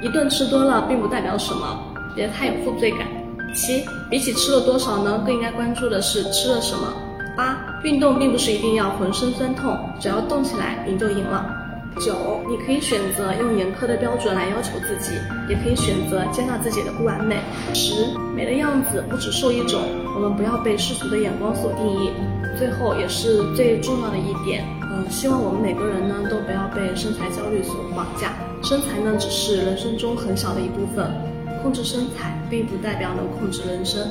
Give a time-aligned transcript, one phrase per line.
[0.00, 1.78] 一顿吃多了并不代表什么，
[2.14, 3.00] 别太有负罪感。
[3.54, 6.92] 七，比起吃了多少呢，更应该关注的是吃了什么。
[7.36, 11.56] 八，运动并不是一定要浑身酸痛，只要动起来，赢就赢了。
[12.00, 12.14] 九，
[12.48, 15.12] 你可以选择用严苛的标准来要求自己，
[15.48, 17.36] 也可以选择接纳自己的不完美。
[17.74, 19.82] 十，美的样子不只受一种，
[20.14, 22.10] 我们不要被世俗的眼光所定义。
[22.56, 26.68] 最后也是最重要的一点，嗯，希望我们每个人呢都不要
[27.00, 28.34] 身材焦虑所绑架。
[28.62, 31.10] 身材呢只是人生中很小的一部分，
[31.62, 34.06] 控制身材并不代表能控制人生。